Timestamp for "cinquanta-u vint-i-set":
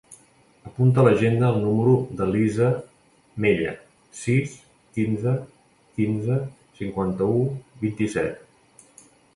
6.83-9.07